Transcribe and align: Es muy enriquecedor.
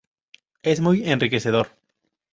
Es 0.63 0.79
muy 0.81 1.07
enriquecedor. 1.11 1.67